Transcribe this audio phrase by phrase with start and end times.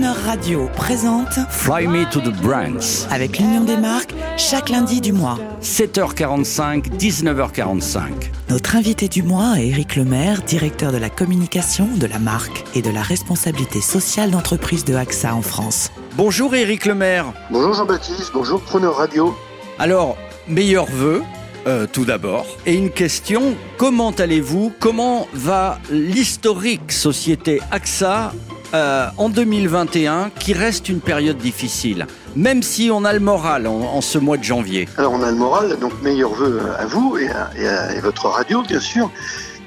[0.00, 3.06] Preneur Radio présente Fly Me to the Brands.
[3.10, 5.38] avec l'Union des marques chaque lundi du mois.
[5.60, 8.00] 7h45, 19h45.
[8.48, 12.80] Notre invité du mois est Éric Lemaire, directeur de la communication, de la marque et
[12.80, 15.92] de la responsabilité sociale d'entreprise de AXA en France.
[16.16, 17.26] Bonjour Éric Lemaire.
[17.50, 19.36] Bonjour Jean-Baptiste, bonjour Preneur Radio.
[19.78, 20.16] Alors,
[20.48, 21.22] meilleurs vœux.
[21.66, 22.46] euh, tout d'abord.
[22.64, 24.72] Et une question, comment allez-vous?
[24.80, 28.32] Comment va l'historique société AXA
[28.74, 32.06] euh, en 2021, qui reste une période difficile,
[32.36, 35.36] même si on a le moral en, ce mois de janvier Alors on a le
[35.36, 39.10] moral, donc meilleurs vœux à vous et à, votre radio bien sûr.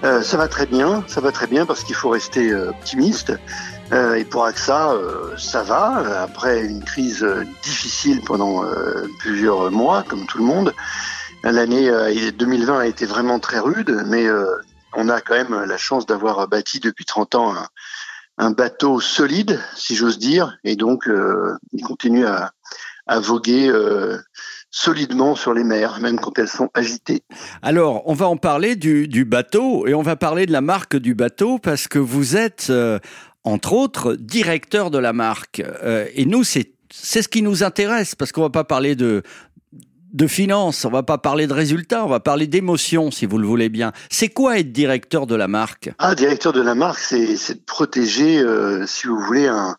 [0.03, 3.33] Euh, ça va très bien, ça va très bien parce qu'il faut rester euh, optimiste.
[4.17, 4.95] Et pour AXA,
[5.37, 6.23] ça va.
[6.23, 7.23] Après une crise
[7.61, 8.63] difficile pendant
[9.19, 10.73] plusieurs mois, comme tout le monde,
[11.43, 14.25] l'année euh, 2020 a été vraiment très rude, mais
[14.95, 17.53] on a quand même la chance d'avoir bâti depuis 30 ans
[18.37, 22.51] un bateau solide, si j'ose dire, et donc euh, il continue à,
[23.19, 24.17] voguer euh,
[24.71, 27.21] solidement sur les mers, même quand elles sont agitées.
[27.61, 31.13] Alors, on va en parler du, bateau et on va parler de la marque du
[31.13, 32.99] bateau parce que vous êtes, euh,
[33.43, 35.61] entre autres, directeur de la marque.
[36.15, 39.23] Et nous, c'est c'est ce qui nous intéresse parce qu'on va pas parler de
[40.13, 43.47] de finances, on va pas parler de résultats, on va parler d'émotions, si vous le
[43.47, 43.91] voulez bien.
[44.11, 45.91] C'est quoi être directeur de la marque?
[45.99, 49.75] Ah, directeur de la marque, c'est de protéger, euh, si vous voulez, un,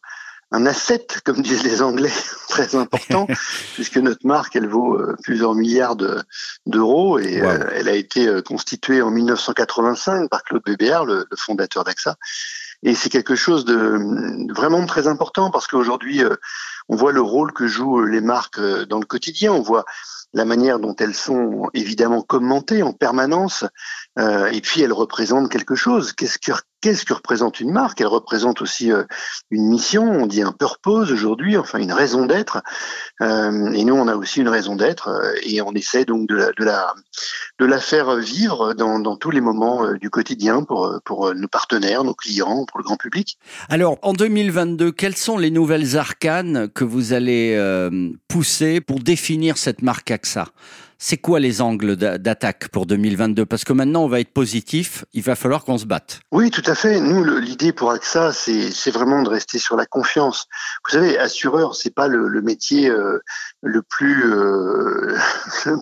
[0.51, 2.11] un asset, comme disent les Anglais,
[2.49, 3.27] très important,
[3.75, 6.21] puisque notre marque, elle vaut euh, plusieurs milliards de-
[6.67, 7.48] d'euros et Wow.
[7.51, 12.17] euh, elle a été constituée en 1985 par Claude Bébert, le, le fondateur d'AXA.
[12.85, 16.37] Et c'est quelque chose de vraiment très important parce qu'aujourd'hui, euh,
[16.89, 19.55] on voit le rôle que jouent euh, les marques euh, dans le quotidien.
[19.55, 19.87] On voit
[20.35, 23.65] la manière dont elles sont évidemment commentées en permanence.
[24.19, 26.12] Euh, et puis elles représentent quelque chose.
[26.12, 28.01] Qu'est-ce que qu'est-ce que représente une marque?
[28.01, 29.05] Elle représente aussi euh,
[29.51, 30.05] une mission.
[30.05, 32.62] On dit un purpose aujourd'hui, enfin une raison d'être.
[33.23, 35.11] Euh, et nous, on a aussi une raison d'être
[35.42, 36.95] et on essaie donc de la de la,
[37.58, 42.05] de la faire vivre dans, dans tous les moments du quotidien pour pour nos partenaires,
[42.05, 43.39] nos clients, pour le grand public.
[43.69, 47.58] Alors, en 2022, quelles sont les nouvelles arcanes que vous allez
[48.29, 50.46] pousser pour définir cette marque AXA
[51.07, 55.05] C'est quoi les angles d'a- d'attaque pour 2022 Parce que maintenant, on va être positif,
[55.13, 56.20] il va falloir qu'on se batte.
[56.33, 56.98] Oui, tout à fait.
[56.98, 60.47] Nous, l'idée pour AXA, c'est vraiment de rester sur la confiance.
[60.87, 63.19] Vous savez, assureur, c'est pas le, métier euh,
[63.61, 64.94] le plus euh,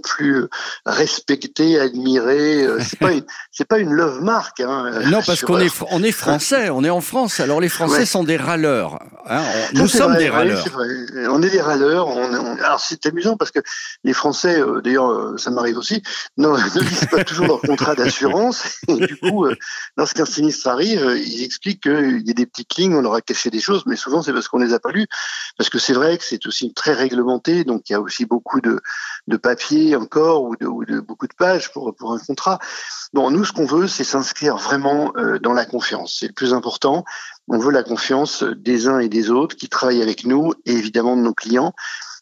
[0.02, 0.46] plus
[0.86, 2.62] respecté, admiré.
[2.64, 3.10] euh, C'est pas
[3.50, 4.60] c'est pas une love marque.
[4.60, 7.40] Hein, Non, parce qu'on est, fr- on est français, on est en France.
[7.40, 8.06] Alors, les Français Ouais.
[8.06, 8.98] sont des râleurs.
[9.28, 9.42] hein.
[9.42, 10.64] Ça, nous sommes vrai, des râleurs.
[11.30, 12.08] On est des râleurs.
[12.08, 13.60] On, on- alors c'est amusant parce que
[14.04, 16.02] les Français, euh, d'ailleurs, euh, ça m'arrive aussi,
[16.36, 18.62] non, ne lisent pas toujours leur contrat d'assurance.
[18.88, 19.54] Et du coup, euh,
[19.96, 23.20] lorsqu'un sinistre arrive, euh, ils expliquent qu'il y a des petites lignes, on leur a
[23.20, 25.06] caché des choses, mais souvent c'est parce qu'on les a pas lues.
[25.58, 28.60] Parce que c'est vrai que c'est aussi très réglementé, donc il y a aussi beaucoup
[28.60, 28.80] de,
[29.28, 32.58] de papiers encore ou de, ou de beaucoup de pages pour, un contrat.
[33.14, 36.16] Nous, ce qu'on veut, c'est s'inscrire vraiment euh, dans la confiance.
[36.20, 37.04] C'est le plus important.
[37.48, 41.16] On veut la confiance des uns et des autres qui travaillent avec nous et évidemment
[41.16, 41.74] de nos clients.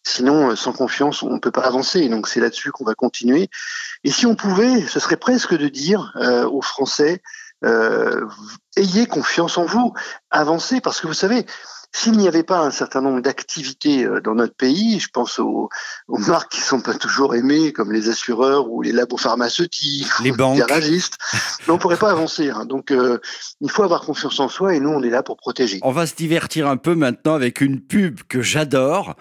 [0.02, 2.08] Sinon, euh, sans confiance, on ne peut pas avancer.
[2.08, 3.48] Donc, c'est là-dessus qu'on va continuer.
[4.04, 7.22] Et si on pouvait, ce serait presque de dire euh, aux Français,
[8.76, 9.92] ayez confiance en vous,
[10.30, 11.44] avancez, parce que vous savez,
[11.92, 15.68] s'il n'y avait pas un certain nombre d'activités euh, dans notre pays, je pense aux,
[16.08, 20.30] aux marques qui sont pas toujours aimées, comme les assureurs ou les labos pharmaceutiques, Les
[20.30, 20.58] ou banques.
[20.58, 21.18] garagistes,
[21.66, 22.50] mais on pourrait pas avancer.
[22.50, 22.64] hein.
[22.64, 23.18] Donc, euh,
[23.60, 25.80] il faut avoir confiance en soi et nous, on est là pour protéger.
[25.82, 29.14] On va se divertir un peu maintenant avec une pub que j'adore.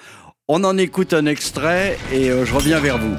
[0.48, 3.16] On en écoute un extrait et euh, je reviens vers vous.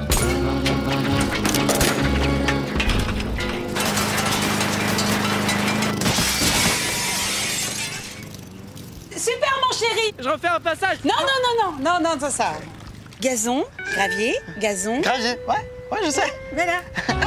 [10.21, 10.97] Je refais un passage.
[11.03, 12.53] Non, non, non, non, non, non, c'est ça.
[13.21, 14.99] Gazon, gravier, gazon.
[15.01, 15.55] Gravier, ouais,
[15.91, 16.21] ouais, je sais.
[16.53, 16.81] Voilà.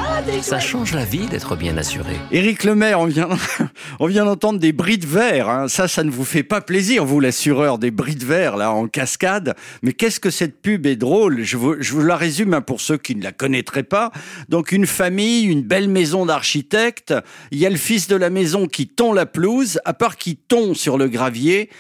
[0.07, 2.15] Ah, Ça change la vie d'être bien assuré.
[2.31, 3.29] Éric Lemaire, on vient,
[4.01, 5.49] on vient d'entendre des bris de verre.
[5.49, 5.69] hein.
[5.69, 8.87] Ça, ça ne vous fait pas plaisir, vous l'assureur, des bris de verre là en
[8.87, 9.55] cascade.
[9.83, 11.43] Mais qu'est-ce que cette pub est drôle?
[11.43, 14.11] Je vous, je vous la résume hein, pour ceux qui ne la connaîtraient pas.
[14.49, 17.15] Donc une famille, une belle maison d'architecte.
[17.51, 19.81] Il y a le fils de la maison qui tond la pelouse.
[19.85, 21.71] À part qu'il tond sur le gravier,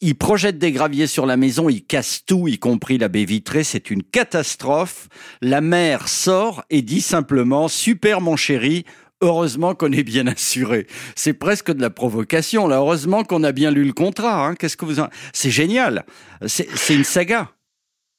[0.00, 3.64] il projette des graviers sur la maison, il casse tout, y compris la baie vitrée.
[3.64, 5.08] C'est une catastrophe.
[5.42, 8.84] La mère sort et dit simplement Super, mon chéri.
[9.22, 10.86] Heureusement qu'on est bien assuré.
[11.14, 12.66] C'est presque de la provocation.
[12.66, 14.46] Là, heureusement qu'on a bien lu le contrat.
[14.46, 14.54] hein.
[14.54, 15.08] Qu'est-ce que vous en...
[15.34, 16.06] C'est génial.
[16.46, 17.50] C'est une saga.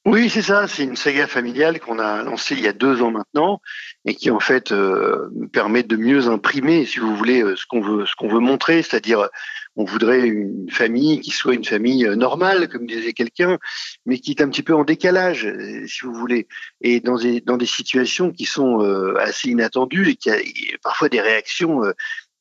[0.04, 0.68] Oui, c'est ça.
[0.68, 3.60] C'est une saga familiale qu'on a lancée il y a deux ans maintenant
[4.04, 7.80] et qui en fait euh, permet de mieux imprimer, si vous voulez, euh, ce qu'on
[7.80, 9.28] veut, ce qu'on veut montrer, c'est-à-dire
[9.76, 13.58] on voudrait une famille qui soit une famille normale, comme disait quelqu'un,
[14.06, 15.48] mais qui est un petit peu en décalage,
[15.86, 16.46] si vous voulez,
[16.80, 18.80] et dans des, situations qui sont
[19.18, 20.36] assez inattendues et qui a
[20.82, 21.80] parfois des réactions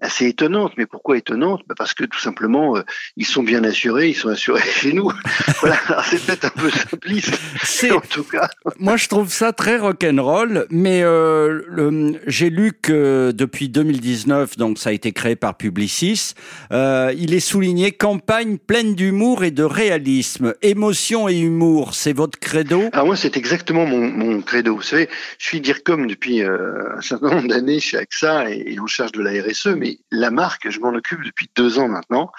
[0.02, 0.74] assez étonnante.
[0.78, 1.62] Mais pourquoi étonnante?
[1.68, 2.82] Bah, Parce que tout simplement, euh,
[3.18, 5.12] ils sont bien assurés, ils sont assurés chez nous.
[5.62, 5.78] voilà,
[6.10, 7.40] c'est peut-être un peu simpliste,
[7.92, 8.50] en tout cas.
[8.80, 14.90] Moi, je trouve ça très rock'n'roll, mais euh, j'ai lu que depuis 2019, donc ça
[14.90, 16.34] a été créé par Publicis,
[16.72, 20.54] euh, il est souligné campagne pleine d'humour et de réalisme.
[20.62, 22.90] Émotion et humour, c'est votre credo?
[22.94, 24.76] Alors moi, c'est exactement mon, mon, credo.
[24.76, 25.08] Vous savez,
[25.38, 29.12] je suis DIRCOM depuis euh, un certain nombre d'années chez AXA et, et en charge
[29.12, 32.32] de la RSE, mais la marque, je m'en occupe depuis deux ans maintenant.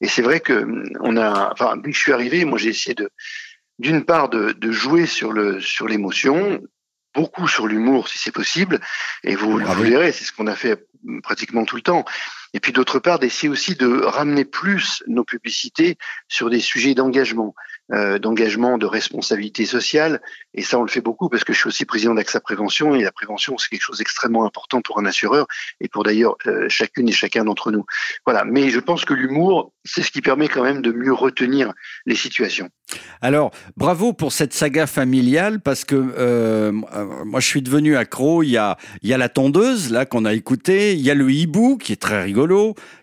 [0.00, 0.66] Et c'est vrai que
[1.00, 3.10] on a, enfin, dès que je suis arrivé, moi j'ai essayé de,
[3.78, 6.60] d'une part, de, jouer sur le sur l'émotion,
[7.14, 8.80] beaucoup sur l'humour si c'est possible.
[9.24, 10.86] Et vous, vous verrez, c'est ce qu'on a fait
[11.22, 12.04] pratiquement tout le temps.
[12.54, 15.96] Et puis d'autre part, d'essayer aussi de ramener plus nos publicités
[16.28, 17.54] sur des sujets d'engagement.
[17.92, 20.20] Euh, d'engagement, de responsabilité sociale.
[20.54, 23.04] Et ça, on le fait beaucoup parce que je suis aussi président d'AXA Prévention et
[23.04, 25.46] la prévention, c'est quelque chose d'extrêmement important pour un assureur
[25.80, 27.84] et pour d'ailleurs euh, chacune et chacun d'entre nous.
[28.24, 28.44] Voilà.
[28.44, 31.72] Mais je pense que l'humour, c'est ce qui permet quand même de mieux retenir
[32.06, 32.70] les situations.
[33.20, 38.42] Alors, bravo pour cette saga familiale parce que euh, moi, je suis devenu accro.
[38.42, 41.14] Il y a, il y a la tondeuse là qu'on a écouté, il y a
[41.14, 42.35] le hibou qui est très rigolo,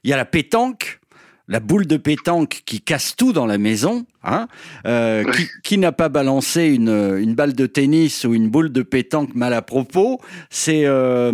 [0.04, 1.00] il y a la pétanque
[1.48, 4.48] la boule de pétanque qui casse tout dans la maison, hein,
[4.86, 5.24] euh,
[5.64, 9.62] qui, n'a pas balancé une, balle de tennis ou une boule de pétanque mal à
[9.62, 10.22] propos.
[10.50, 11.31] C'est euh,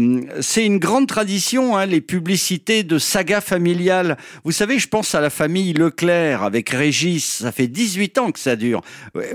[0.58, 4.18] une grande tradition, hein, les publicités de saga familiale.
[4.44, 8.40] Vous savez, je pense à la famille Leclerc avec Régis, ça fait 18 ans que
[8.40, 8.82] ça dure.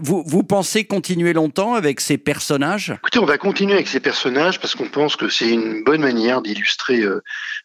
[0.00, 2.94] Vous, vous pensez continuer longtemps avec ces personnages?
[2.98, 6.42] Écoutez, on va continuer avec ces personnages parce qu'on pense que c'est une bonne manière
[6.42, 7.02] d'illustrer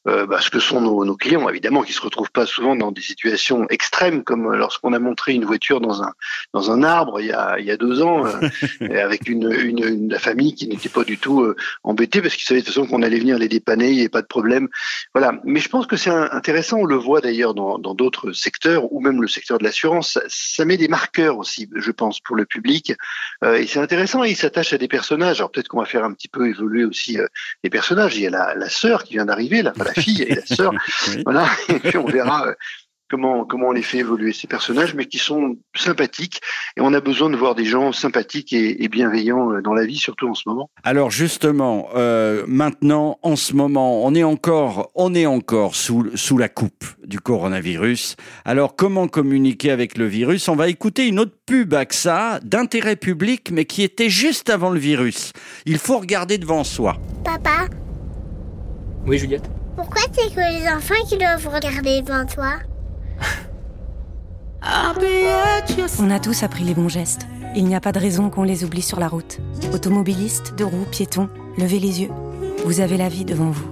[0.08, 2.92] euh, bah, ce que sont nos, nos, clients, évidemment, qui se retrouvent pas souvent dans
[2.92, 6.14] des situations extrêmes, comme lorsqu'on a montré une voiture dans un
[6.54, 8.50] dans un arbre il y a il y a deux ans, euh,
[9.04, 12.62] avec une, une, une, famille qui n'était pas du tout euh, embêtée parce qu'ils savaient
[12.62, 14.68] de toute façon qu'on allait venir les dépanner, il n'y avait pas de problème.
[15.14, 15.34] Voilà.
[15.44, 19.00] Mais je pense que c'est intéressant, on le voit d'ailleurs dans dans d'autres secteurs ou
[19.00, 22.94] même le secteur de l'assurance, ça, met des marqueurs aussi, je pense, pour le public.
[23.44, 24.24] Euh, et c'est intéressant.
[24.24, 25.40] il s'attache à des personnages.
[25.40, 27.18] Alors peut-être qu'on va faire un petit peu évoluer aussi
[27.64, 28.18] les personnages.
[28.18, 30.74] Il y a la, la sœur qui vient d'arriver, la, la fille et la sœur.
[31.24, 31.48] Voilà.
[31.68, 32.54] Et puis on verra
[33.10, 36.42] comment comment on les fait évoluer ces personnages, mais qui sont sympathiques.
[36.78, 39.98] Et on a besoin de voir des gens sympathiques et, bienveillants euh, dans la vie,
[39.98, 40.70] surtout en ce moment.
[40.84, 46.38] Alors justement, euh, maintenant, en ce moment, on est encore on est encore sous sous
[46.38, 48.16] la coupe du coronavirus.
[48.46, 50.48] Alors comment communiquer avec le virus?
[50.48, 54.80] On va écouter une autre pub AXA d'intérêt public, mais qui était juste avant le
[54.80, 55.34] virus.
[55.66, 56.98] Il faut regarder devant soi.
[57.24, 57.68] Papa?
[59.06, 59.50] Oui, Juliette?
[59.76, 62.60] Pourquoi c'est que les enfants qui doivent regarder devant toi?
[66.00, 67.28] on a tous appris les bons gestes.
[67.56, 69.40] Il n'y a pas de raison qu'on les oublie sur la route.
[69.74, 72.10] Automobilistes, de roues, piétons, levez les yeux.
[72.66, 73.68] Vous avez la vie devant vous.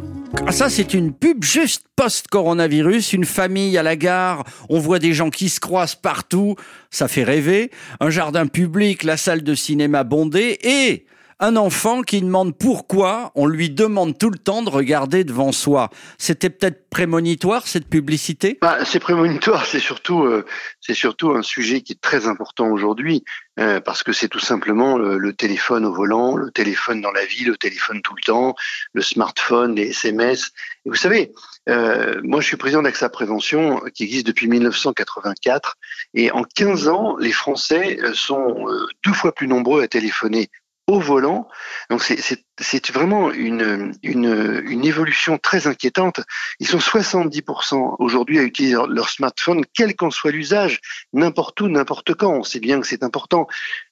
[0.46, 3.14] Ah, ça, c'est une pub juste post-coronavirus.
[3.14, 6.56] Une famille à la gare, on voit des gens qui se croisent partout.
[6.90, 7.72] Ça fait rêver.
[8.00, 11.06] Un jardin public, la salle de cinéma bondée et
[11.40, 15.90] un enfant qui demande pourquoi on lui demande tout le temps de regarder devant soi.
[16.18, 18.58] C'était peut-être prémonitoire cette publicité?
[18.60, 20.46] Bah, C'est prémonitoire, c'est surtout, euh,
[20.82, 23.24] c'est surtout un sujet qui est très important aujourd'hui
[23.60, 27.44] euh, parce que c'est tout simplement le, téléphone au volant, le téléphone dans la vie,
[27.44, 28.56] le téléphone tout le temps,
[28.94, 30.52] le smartphone, les SMS.
[30.86, 31.34] Et vous savez,
[31.70, 35.76] euh, moi je suis président d'AXA Prévention qui existe depuis 1984
[36.16, 38.66] et en 15 ans, les Français sont
[39.04, 40.50] deux fois plus nombreux à téléphoner
[40.88, 41.50] au volant.
[41.90, 46.22] Donc c'est vraiment une, une, une, évolution très inquiétante.
[46.62, 50.80] Ils sont 70% aujourd'hui à utiliser leur, smartphone, quel qu'en soit l'usage,
[51.12, 52.34] n'importe où, n'importe quand.
[52.34, 53.48] On sait bien que c'est important.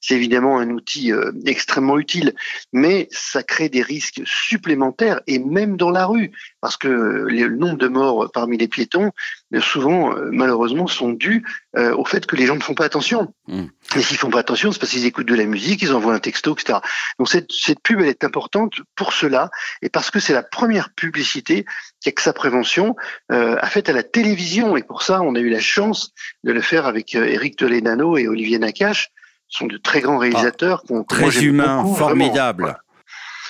[0.07, 2.35] C'est évidemment un outil euh, extrêmement utile,
[2.71, 6.31] mais ça crée des risques supplémentaires et même dans la rue,
[6.61, 9.11] parce que le nombre de morts parmi les piétons,
[9.55, 11.43] euh, souvent, euh, malheureusement, sont dus
[11.75, 13.33] au fait que les gens ne font pas attention.
[13.47, 13.65] Mmh.
[13.97, 16.19] Et s'ils font pas attention, c'est parce qu'ils écoutent de la musique, ils envoient un
[16.19, 16.79] texto, etc.
[17.19, 19.49] Donc cette, cette pub, elle est importante pour cela
[19.81, 21.65] et parce que c'est la première publicité
[22.01, 22.95] qu'AXA Prévention
[23.33, 24.77] euh, a faite à la télévision.
[24.77, 26.13] Et pour ça, on a eu la chance
[26.45, 29.11] de le faire avec Eric Toledano et Olivier Nakache.
[29.47, 30.83] Sont de très grands réalisateurs.
[30.89, 32.77] Ah, très humains, formidables.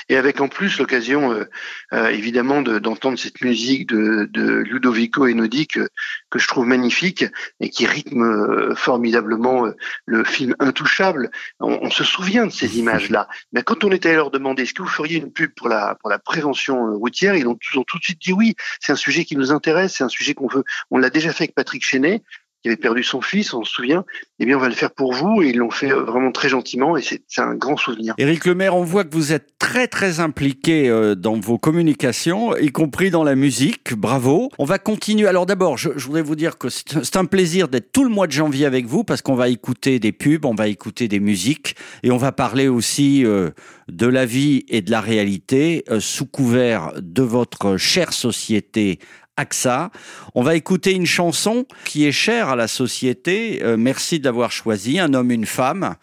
[0.09, 1.45] et avec en plus l'occasion euh,
[1.93, 5.87] euh, évidemment d'entendre cette musique de, de Ludovico Einaudi que,
[6.29, 7.25] que je trouve magnifique
[7.59, 9.65] et qui rythme euh, formidablement
[10.05, 11.31] le film Intouchable.
[11.59, 14.81] On, se souvient de ces images-là, mais quand on était allé leur demander est-ce que
[14.81, 17.97] vous feriez une pub pour la pour la prévention routière, ils ont, ils ont tout
[17.97, 18.55] de suite dit oui.
[18.79, 20.63] C'est un sujet qui nous intéresse, c'est un sujet qu'on veut.
[20.91, 22.21] On l'a déjà fait avec Patrick Chenet
[22.65, 24.05] qui avait perdu son fils, on se souvient,
[24.39, 26.49] eh bien on va le faire pour vous et ils l'ont fait euh, vraiment très
[26.49, 28.15] gentiment et c'est un grand souvenir.
[28.17, 32.71] Éric Lemaire, on voit que vous êtes très très impliqué euh, dans vos communications, y
[32.71, 33.93] compris dans la musique.
[33.93, 34.49] Bravo.
[34.57, 35.27] On va continuer.
[35.27, 38.31] Alors d'abord, je, voudrais vous dire que c'est un plaisir d'être tout le mois de
[38.31, 42.09] janvier avec vous parce qu'on va écouter des pubs, on va écouter des musiques et
[42.09, 43.51] on va parler aussi euh,
[43.89, 48.97] de la vie et de la réalité sous couvert de votre chère société
[49.37, 49.91] AXA.
[50.33, 53.61] On va écouter une chanson qui est chère à la société.
[53.63, 55.95] Euh, merci de l'avoir choisie, Un homme, une femme.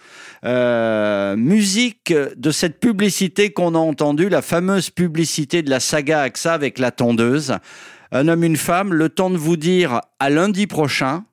[0.45, 6.53] Euh, musique de cette publicité qu'on a entendue, la fameuse publicité de la saga AXA
[6.53, 7.57] avec la tondeuse.
[8.11, 8.93] Un homme, une femme.
[8.93, 11.25] Le temps de vous dire à lundi prochain.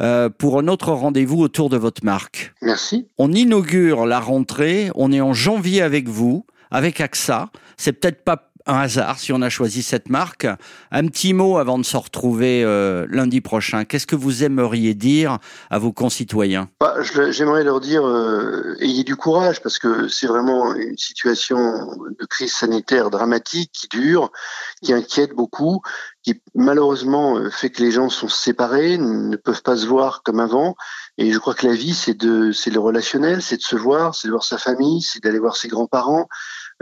[0.00, 2.54] Euh, pour un autre rendez-vous autour de votre marque.
[2.62, 3.08] Merci.
[3.18, 7.50] On inaugure la rentrée, on est en janvier avec vous, avec AXA.
[7.76, 10.46] C'est peut-être pas un hasard si on a choisi cette marque.
[10.90, 13.84] Un petit mot avant de se retrouver euh, lundi prochain.
[13.84, 15.38] Qu'est-ce que vous aimeriez dire
[15.70, 16.68] à vos concitoyens?
[16.80, 16.96] Bah,
[17.30, 21.56] J'aimerais leur dire euh, ayez du courage parce que c'est vraiment une situation
[22.18, 24.30] de crise sanitaire dramatique qui dure,
[24.82, 25.82] qui inquiète beaucoup,
[26.22, 30.40] qui malheureusement euh, fait que les gens sont séparés, ne peuvent pas se voir comme
[30.40, 30.76] avant.
[31.18, 34.14] Et je crois que la vie, c'est de, c'est le relationnel, c'est de se voir,
[34.14, 36.26] c'est de voir sa famille, c'est d'aller voir ses grands-parents,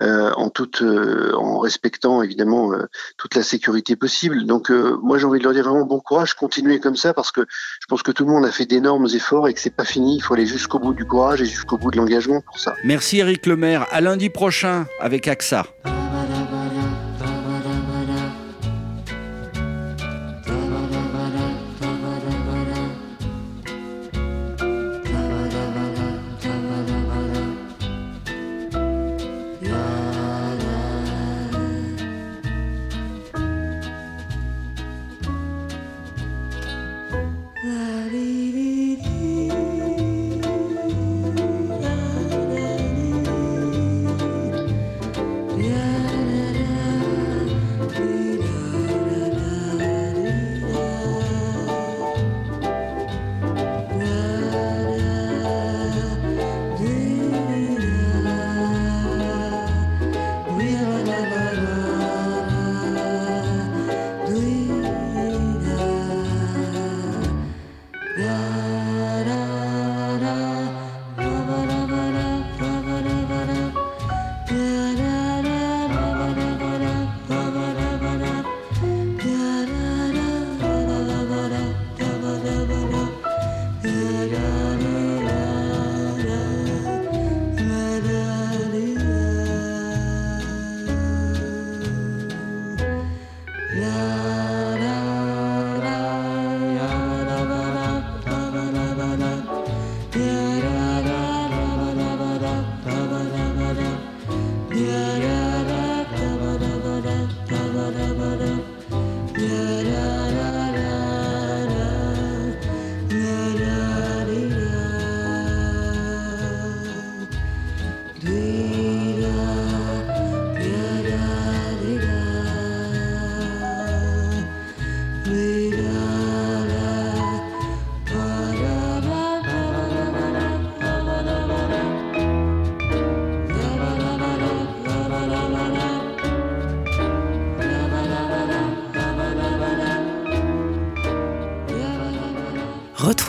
[0.00, 2.87] euh, en toute, euh, en respectant évidemment euh,
[3.18, 4.44] toute la sécurité possible.
[4.46, 7.42] Donc moi j'ai envie de leur dire vraiment bon courage, continuez comme ça parce que
[7.42, 10.16] je pense que tout le monde a fait d'énormes efforts et que c'est pas fini.
[10.16, 12.75] Il faut aller jusqu'au bout du courage et jusqu'au bout de l'engagement pour ça.
[12.84, 13.87] Merci Eric Lemaire.
[13.90, 15.66] À lundi prochain avec AXA.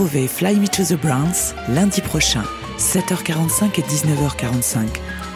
[0.02, 2.42] Retrouvez Fly Me to the Browns lundi prochain,
[2.80, 4.88] 7h45 et 19h45,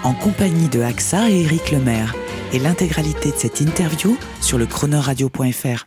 [0.03, 2.15] en compagnie de AXA et Eric Lemaire,
[2.51, 5.85] et l'intégralité de cette interview sur le chronoradio.fr.